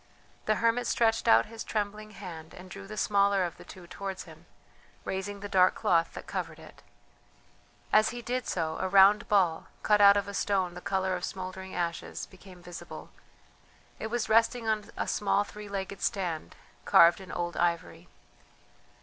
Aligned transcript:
The 0.47 0.55
hermit 0.55 0.87
stretched 0.87 1.27
out 1.27 1.45
his 1.45 1.63
trembling 1.63 2.09
hand 2.09 2.55
and 2.55 2.71
drew 2.71 2.87
the 2.87 2.97
smaller 2.97 3.43
of 3.45 3.57
the 3.57 3.63
two 3.63 3.85
towards 3.85 4.23
him, 4.23 4.47
raising 5.05 5.41
the 5.41 5.47
dark 5.47 5.75
cloth 5.75 6.13
that 6.15 6.25
covered 6.25 6.57
it. 6.57 6.81
As 7.93 8.09
he 8.09 8.23
did 8.23 8.47
so, 8.47 8.77
a 8.79 8.89
round 8.89 9.27
ball, 9.29 9.67
cut 9.83 10.01
out 10.01 10.17
of 10.17 10.27
a 10.27 10.33
stone 10.33 10.73
the 10.73 10.81
colour 10.81 11.15
of 11.15 11.23
smouldering 11.23 11.75
ashes, 11.75 12.25
became 12.25 12.63
visible; 12.63 13.11
it 13.99 14.07
was 14.07 14.27
resting 14.27 14.67
on 14.67 14.89
a 14.97 15.07
small 15.07 15.43
three 15.43 15.69
legged 15.69 16.01
stand 16.01 16.55
carved 16.83 17.21
in 17.21 17.31
old 17.31 17.55
ivory. 17.55 18.07